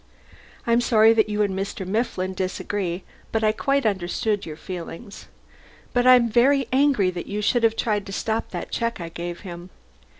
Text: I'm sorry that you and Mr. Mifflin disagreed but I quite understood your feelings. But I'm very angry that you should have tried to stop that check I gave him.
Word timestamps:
I'm 0.65 0.81
sorry 0.81 1.13
that 1.13 1.29
you 1.29 1.43
and 1.43 1.53
Mr. 1.55 1.85
Mifflin 1.85 2.33
disagreed 2.33 3.03
but 3.31 3.43
I 3.43 3.51
quite 3.51 3.85
understood 3.85 4.47
your 4.47 4.55
feelings. 4.55 5.27
But 5.93 6.07
I'm 6.07 6.27
very 6.27 6.67
angry 6.73 7.11
that 7.11 7.27
you 7.27 7.39
should 7.43 7.61
have 7.61 7.75
tried 7.75 8.07
to 8.07 8.11
stop 8.11 8.49
that 8.49 8.71
check 8.71 8.99
I 8.99 9.09
gave 9.09 9.41
him. 9.41 9.69